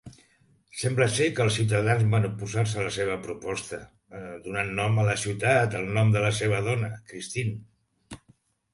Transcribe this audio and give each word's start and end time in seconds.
Sembla 0.83 1.05
ser 1.17 1.27
que 1.39 1.43
els 1.45 1.57
ciutadans 1.59 2.07
van 2.13 2.25
oposar-se 2.31 2.81
a 2.81 2.87
la 2.87 2.95
seva 2.97 3.19
proposta, 3.27 3.81
donant 4.49 4.75
nom 4.83 4.99
a 4.99 5.07
la 5.13 5.17
ciutat 5.27 5.81
el 5.83 5.89
nom 6.01 6.19
de 6.19 6.27
la 6.29 6.37
seva 6.43 6.67
dona, 6.73 6.95
Kristine. 7.13 8.23